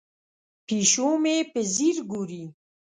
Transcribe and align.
پیشو 0.65 1.09
مې 1.23 1.35
په 1.51 1.59
ځیر 1.75 1.97
ګوري. 2.11 2.43